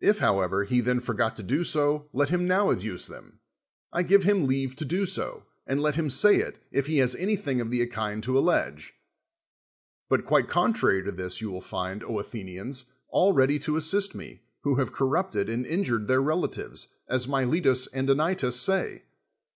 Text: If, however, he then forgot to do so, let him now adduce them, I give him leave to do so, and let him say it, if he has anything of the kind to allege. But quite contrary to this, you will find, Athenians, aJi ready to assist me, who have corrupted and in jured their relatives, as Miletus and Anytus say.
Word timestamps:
If, 0.00 0.18
however, 0.18 0.64
he 0.64 0.80
then 0.80 0.98
forgot 0.98 1.36
to 1.36 1.42
do 1.44 1.62
so, 1.62 2.08
let 2.12 2.30
him 2.30 2.48
now 2.48 2.70
adduce 2.72 3.06
them, 3.06 3.38
I 3.92 4.02
give 4.02 4.24
him 4.24 4.48
leave 4.48 4.74
to 4.74 4.84
do 4.84 5.06
so, 5.06 5.44
and 5.64 5.80
let 5.80 5.94
him 5.94 6.10
say 6.10 6.40
it, 6.40 6.58
if 6.72 6.88
he 6.88 6.98
has 6.98 7.14
anything 7.14 7.60
of 7.60 7.70
the 7.70 7.86
kind 7.86 8.20
to 8.24 8.36
allege. 8.36 8.94
But 10.08 10.24
quite 10.24 10.48
contrary 10.48 11.04
to 11.04 11.12
this, 11.12 11.40
you 11.40 11.52
will 11.52 11.60
find, 11.60 12.02
Athenians, 12.02 12.86
aJi 13.14 13.36
ready 13.36 13.58
to 13.60 13.76
assist 13.76 14.12
me, 14.12 14.40
who 14.64 14.74
have 14.74 14.90
corrupted 14.92 15.48
and 15.48 15.64
in 15.64 15.84
jured 15.84 16.08
their 16.08 16.20
relatives, 16.20 16.88
as 17.08 17.28
Miletus 17.28 17.86
and 17.86 18.10
Anytus 18.10 18.56
say. 18.60 19.04